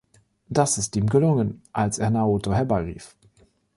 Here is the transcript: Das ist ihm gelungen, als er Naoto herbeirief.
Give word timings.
Das 0.49 0.79
ist 0.79 0.95
ihm 0.95 1.05
gelungen, 1.07 1.61
als 1.73 1.99
er 1.99 2.09
Naoto 2.09 2.51
herbeirief. 2.55 3.15